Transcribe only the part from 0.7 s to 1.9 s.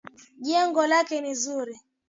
lake ni zuri.